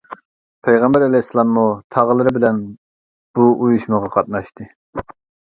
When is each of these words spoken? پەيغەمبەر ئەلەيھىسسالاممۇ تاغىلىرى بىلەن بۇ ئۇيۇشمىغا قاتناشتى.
پەيغەمبەر 0.67 1.03
ئەلەيھىسسالاممۇ 1.07 1.65
تاغىلىرى 1.97 2.33
بىلەن 2.39 2.63
بۇ 3.41 3.47
ئۇيۇشمىغا 3.67 4.11
قاتناشتى. 4.19 4.71